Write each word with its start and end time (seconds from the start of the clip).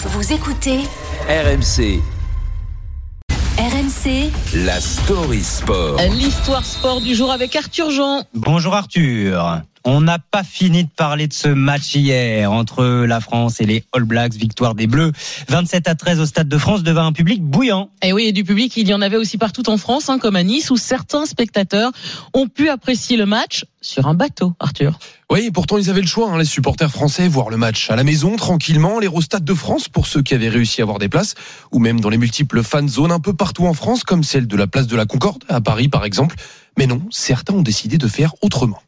Vous 0.00 0.32
écoutez 0.32 0.78
RMC, 1.28 2.00
RMC 3.58 4.30
la 4.64 4.80
story 4.80 5.42
sport. 5.42 5.98
L'histoire 6.12 6.64
sport 6.64 7.00
du 7.00 7.16
jour 7.16 7.32
avec 7.32 7.56
Arthur 7.56 7.90
Jean. 7.90 8.22
Bonjour 8.32 8.76
Arthur. 8.76 9.62
On 9.90 10.02
n'a 10.02 10.18
pas 10.18 10.44
fini 10.44 10.84
de 10.84 10.90
parler 10.90 11.28
de 11.28 11.32
ce 11.32 11.48
match 11.48 11.94
hier 11.94 12.52
entre 12.52 13.06
la 13.06 13.20
France 13.20 13.62
et 13.62 13.64
les 13.64 13.84
All 13.94 14.04
Blacks, 14.04 14.34
victoire 14.34 14.74
des 14.74 14.86
Bleus. 14.86 15.12
27 15.48 15.88
à 15.88 15.94
13 15.94 16.20
au 16.20 16.26
Stade 16.26 16.46
de 16.46 16.58
France 16.58 16.82
devant 16.82 17.06
un 17.06 17.12
public 17.14 17.42
bouillant. 17.42 17.88
Et 18.02 18.12
oui, 18.12 18.24
et 18.24 18.32
du 18.32 18.44
public, 18.44 18.76
il 18.76 18.86
y 18.86 18.92
en 18.92 19.00
avait 19.00 19.16
aussi 19.16 19.38
partout 19.38 19.70
en 19.70 19.78
France, 19.78 20.10
hein, 20.10 20.18
comme 20.18 20.36
à 20.36 20.42
Nice, 20.42 20.70
où 20.70 20.76
certains 20.76 21.24
spectateurs 21.24 21.90
ont 22.34 22.48
pu 22.48 22.68
apprécier 22.68 23.16
le 23.16 23.24
match 23.24 23.64
sur 23.80 24.06
un 24.06 24.12
bateau, 24.12 24.52
Arthur. 24.60 24.98
Oui, 25.32 25.46
et 25.46 25.50
pourtant 25.50 25.78
ils 25.78 25.88
avaient 25.88 26.02
le 26.02 26.06
choix, 26.06 26.30
hein, 26.30 26.36
les 26.36 26.44
supporters 26.44 26.90
français, 26.90 27.26
voir 27.26 27.48
le 27.48 27.56
match 27.56 27.90
à 27.90 27.96
la 27.96 28.04
maison, 28.04 28.36
tranquillement, 28.36 28.98
les 28.98 29.08
au 29.08 29.22
Stade 29.22 29.44
de 29.44 29.54
France 29.54 29.88
pour 29.88 30.06
ceux 30.06 30.20
qui 30.20 30.34
avaient 30.34 30.50
réussi 30.50 30.82
à 30.82 30.84
avoir 30.84 30.98
des 30.98 31.08
places, 31.08 31.34
ou 31.72 31.78
même 31.78 31.98
dans 31.98 32.10
les 32.10 32.18
multiples 32.18 32.62
fan 32.62 32.90
zones 32.90 33.12
un 33.12 33.20
peu 33.20 33.32
partout 33.32 33.66
en 33.66 33.72
France, 33.72 34.04
comme 34.04 34.22
celle 34.22 34.48
de 34.48 34.56
la 34.58 34.66
place 34.66 34.86
de 34.86 34.96
la 34.96 35.06
Concorde, 35.06 35.44
à 35.48 35.62
Paris 35.62 35.88
par 35.88 36.04
exemple. 36.04 36.36
Mais 36.76 36.86
non, 36.86 37.00
certains 37.10 37.54
ont 37.54 37.62
décidé 37.62 37.96
de 37.96 38.06
faire 38.06 38.34
autrement. 38.42 38.82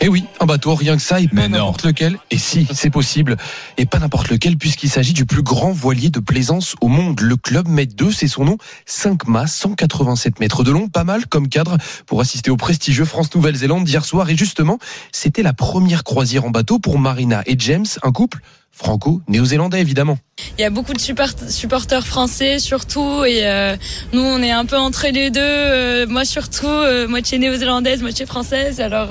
Eh 0.00 0.08
oui, 0.08 0.24
un 0.40 0.46
bateau, 0.46 0.74
rien 0.74 0.96
que 0.96 1.02
ça, 1.02 1.20
et 1.20 1.28
pas 1.28 1.46
n'importe 1.46 1.84
lequel. 1.84 2.18
Et 2.30 2.38
si, 2.38 2.66
c'est 2.72 2.88
possible. 2.88 3.36
Et 3.76 3.84
pas 3.84 3.98
n'importe 3.98 4.30
lequel, 4.30 4.56
puisqu'il 4.56 4.88
s'agit 4.88 5.12
du 5.12 5.26
plus 5.26 5.42
grand 5.42 5.70
voilier 5.70 6.08
de 6.08 6.20
plaisance 6.20 6.74
au 6.80 6.88
monde. 6.88 7.20
Le 7.20 7.36
Club 7.36 7.68
Med 7.68 7.94
2, 7.94 8.10
c'est 8.10 8.26
son 8.26 8.46
nom. 8.46 8.56
5 8.86 9.28
mâts, 9.28 9.46
187 9.46 10.40
mètres 10.40 10.64
de 10.64 10.70
long, 10.70 10.88
pas 10.88 11.04
mal 11.04 11.26
comme 11.26 11.48
cadre 11.48 11.76
pour 12.06 12.22
assister 12.22 12.50
au 12.50 12.56
prestigieux 12.56 13.04
France-Nouvelle-Zélande 13.04 13.84
d'hier 13.84 14.06
soir. 14.06 14.30
Et 14.30 14.36
justement, 14.36 14.78
c'était 15.12 15.42
la 15.42 15.52
première 15.52 16.04
croisière 16.04 16.46
en 16.46 16.50
bateau 16.50 16.78
pour 16.78 16.98
Marina 16.98 17.42
et 17.44 17.56
James, 17.58 17.86
un 18.02 18.12
couple 18.12 18.40
franco-néo-zélandais 18.70 19.80
évidemment. 19.80 20.16
Il 20.60 20.64
y 20.64 20.66
a 20.66 20.68
beaucoup 20.68 20.92
de 20.92 21.00
support- 21.00 21.48
supporters 21.48 22.06
français 22.06 22.58
surtout 22.58 23.24
et 23.24 23.46
euh, 23.46 23.76
nous 24.12 24.20
on 24.20 24.42
est 24.42 24.50
un 24.50 24.66
peu 24.66 24.76
entre 24.76 25.06
les 25.10 25.30
deux. 25.30 25.40
euh, 25.40 26.06
moi 26.06 26.26
surtout 26.26 26.66
euh, 26.66 27.08
moitié 27.08 27.38
néo-zélandaise, 27.38 28.02
moitié 28.02 28.26
française. 28.26 28.78
Alors 28.78 29.08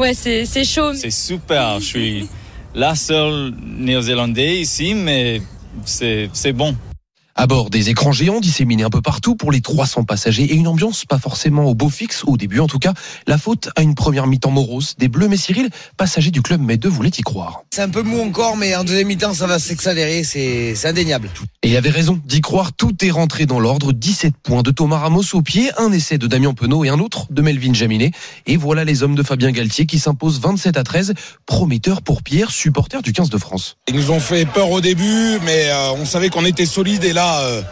ouais 0.00 0.14
c'est 0.14 0.64
chaud. 0.64 0.92
C'est 0.94 1.12
super. 1.12 1.78
Je 1.78 1.84
suis 1.84 2.28
la 2.74 2.96
seule 2.96 3.52
néo-zélandais 3.64 4.56
ici, 4.62 4.94
mais 4.94 5.40
c'est 5.84 6.52
bon. 6.52 6.74
À 7.36 7.48
bord, 7.48 7.68
des 7.68 7.90
écrans 7.90 8.12
géants 8.12 8.38
disséminés 8.38 8.84
un 8.84 8.90
peu 8.90 9.02
partout 9.02 9.34
pour 9.34 9.50
les 9.50 9.60
300 9.60 10.04
passagers 10.04 10.44
et 10.44 10.54
une 10.54 10.68
ambiance 10.68 11.04
pas 11.04 11.18
forcément 11.18 11.64
au 11.64 11.74
beau 11.74 11.88
fixe, 11.88 12.22
au 12.24 12.36
début 12.36 12.60
en 12.60 12.68
tout 12.68 12.78
cas. 12.78 12.94
La 13.26 13.38
faute 13.38 13.70
à 13.74 13.82
une 13.82 13.96
première 13.96 14.28
mi-temps 14.28 14.52
morose 14.52 14.94
des 14.98 15.08
Bleus, 15.08 15.26
mais 15.26 15.36
Cyril, 15.36 15.68
passager 15.96 16.30
du 16.30 16.42
club 16.42 16.60
Med 16.60 16.78
2, 16.78 16.88
voulait 16.88 17.10
y 17.10 17.22
croire. 17.22 17.64
C'est 17.74 17.82
un 17.82 17.88
peu 17.88 18.02
mou 18.02 18.20
encore, 18.20 18.56
mais 18.56 18.76
en 18.76 18.84
deuxième 18.84 19.08
mi-temps, 19.08 19.34
ça 19.34 19.48
va 19.48 19.58
s'accélérer, 19.58 20.22
c'est 20.22 20.76
c'est 20.76 20.86
indéniable. 20.86 21.28
Et 21.64 21.70
il 21.70 21.76
avait 21.76 21.90
raison 21.90 22.20
d'y 22.24 22.40
croire, 22.40 22.72
tout 22.72 23.04
est 23.04 23.10
rentré 23.10 23.46
dans 23.46 23.58
l'ordre. 23.58 23.92
17 23.92 24.34
points 24.40 24.62
de 24.62 24.70
Thomas 24.70 24.98
Ramos 24.98 25.34
au 25.34 25.42
pied, 25.42 25.70
un 25.76 25.90
essai 25.90 26.18
de 26.18 26.28
Damien 26.28 26.54
Penaud 26.54 26.84
et 26.84 26.88
un 26.88 27.00
autre 27.00 27.26
de 27.30 27.42
Melvin 27.42 27.74
Jaminet. 27.74 28.12
Et 28.46 28.56
voilà 28.56 28.84
les 28.84 29.02
hommes 29.02 29.16
de 29.16 29.24
Fabien 29.24 29.50
Galtier 29.50 29.86
qui 29.86 29.98
s'imposent 29.98 30.40
27 30.40 30.76
à 30.76 30.84
13, 30.84 31.14
prometteur 31.46 32.02
pour 32.02 32.22
Pierre, 32.22 32.52
supporter 32.52 33.02
du 33.02 33.12
15 33.12 33.28
de 33.28 33.38
France. 33.38 33.76
Ils 33.88 33.96
nous 33.96 34.12
ont 34.12 34.20
fait 34.20 34.46
peur 34.46 34.70
au 34.70 34.80
début, 34.80 35.38
mais 35.44 35.70
euh, 35.70 35.92
on 35.96 36.04
savait 36.04 36.28
qu'on 36.28 36.44
était 36.44 36.66
solide 36.66 37.02
et 37.02 37.12
là, 37.12 37.23
euh, 37.42 37.62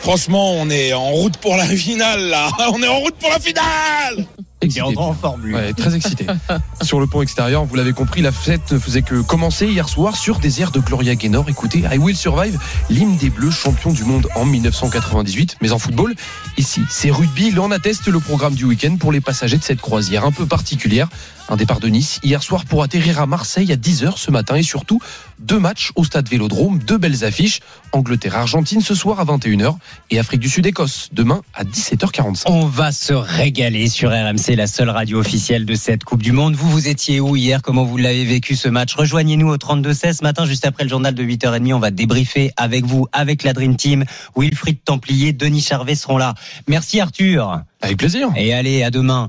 franchement, 0.00 0.52
on 0.54 0.68
est 0.70 0.92
en 0.92 1.10
route 1.10 1.36
pour 1.38 1.56
la 1.56 1.66
finale. 1.66 2.28
Là, 2.28 2.48
on 2.72 2.82
est 2.82 2.88
en 2.88 3.00
route 3.00 3.14
pour 3.16 3.30
la 3.30 3.40
finale. 3.40 4.26
Il 4.62 4.78
est 4.78 4.80
en 4.80 5.12
forme 5.12 5.44
lui. 5.44 5.54
Ouais, 5.54 5.72
très 5.72 5.94
excité. 5.94 6.26
Sur 6.82 7.00
le 7.00 7.06
pont 7.06 7.22
extérieur, 7.22 7.64
vous 7.64 7.74
l'avez 7.74 7.92
compris, 7.92 8.22
la 8.22 8.32
fête 8.32 8.70
ne 8.70 8.78
faisait 8.78 9.02
que 9.02 9.20
commencer 9.20 9.66
hier 9.66 9.88
soir 9.88 10.16
sur 10.16 10.38
des 10.38 10.60
airs 10.60 10.70
de 10.70 10.80
Gloria 10.80 11.14
Gaynor. 11.14 11.48
Écoutez, 11.48 11.82
I 11.90 11.98
Will 11.98 12.16
Survive, 12.16 12.58
l'hymne 12.88 13.16
des 13.16 13.30
Bleus, 13.30 13.50
champion 13.50 13.92
du 13.92 14.04
monde 14.04 14.28
en 14.36 14.44
1998. 14.44 15.56
Mais 15.62 15.72
en 15.72 15.78
football, 15.78 16.14
ici, 16.58 16.82
c'est 16.88 17.10
rugby. 17.10 17.48
Il 17.48 17.58
en 17.60 17.70
atteste 17.70 18.06
le 18.06 18.20
programme 18.20 18.54
du 18.54 18.64
week-end 18.64 18.96
pour 18.98 19.10
les 19.10 19.20
passagers 19.20 19.58
de 19.58 19.64
cette 19.64 19.80
croisière 19.80 20.24
un 20.24 20.32
peu 20.32 20.46
particulière. 20.46 21.08
Un 21.48 21.56
départ 21.56 21.80
de 21.80 21.88
Nice 21.88 22.20
hier 22.22 22.42
soir 22.42 22.64
pour 22.64 22.82
atterrir 22.82 23.20
à 23.20 23.26
Marseille 23.26 23.72
à 23.72 23.76
10h 23.76 24.16
ce 24.16 24.30
matin 24.30 24.54
et 24.54 24.62
surtout 24.62 25.00
deux 25.42 25.58
matchs 25.58 25.90
au 25.96 26.04
stade 26.04 26.28
Vélodrome, 26.28 26.78
deux 26.78 26.98
belles 26.98 27.24
affiches. 27.24 27.60
Angleterre-Argentine 27.92 28.80
ce 28.80 28.94
soir 28.94 29.20
à 29.20 29.24
21h 29.24 29.76
et 30.10 30.18
Afrique 30.18 30.40
du 30.40 30.48
Sud-Écosse 30.48 31.08
demain 31.12 31.42
à 31.54 31.64
17h45. 31.64 32.44
On 32.46 32.66
va 32.66 32.92
se 32.92 33.12
régaler 33.12 33.88
sur 33.88 34.10
RMC, 34.10 34.56
la 34.56 34.66
seule 34.66 34.90
radio 34.90 35.18
officielle 35.18 35.66
de 35.66 35.74
cette 35.74 36.04
Coupe 36.04 36.22
du 36.22 36.32
Monde. 36.32 36.54
Vous, 36.54 36.70
vous 36.70 36.88
étiez 36.88 37.20
où 37.20 37.36
hier? 37.36 37.60
Comment 37.62 37.84
vous 37.84 37.96
l'avez 37.96 38.24
vécu 38.24 38.56
ce 38.56 38.68
match? 38.68 38.94
Rejoignez-nous 38.94 39.48
au 39.48 39.56
32-16 39.56 40.18
ce 40.18 40.22
matin, 40.22 40.46
juste 40.46 40.64
après 40.64 40.84
le 40.84 40.90
journal 40.90 41.14
de 41.14 41.22
8h30. 41.22 41.74
On 41.74 41.78
va 41.78 41.90
débriefer 41.90 42.52
avec 42.56 42.84
vous, 42.86 43.06
avec 43.12 43.42
la 43.42 43.52
Dream 43.52 43.76
Team. 43.76 44.04
Wilfried 44.36 44.84
Templier, 44.84 45.32
Denis 45.32 45.60
Charvet 45.60 45.94
seront 45.94 46.18
là. 46.18 46.34
Merci 46.68 47.00
Arthur. 47.00 47.62
Avec 47.82 47.96
plaisir. 47.96 48.28
Et 48.36 48.54
allez, 48.54 48.84
à 48.84 48.90
demain. 48.90 49.28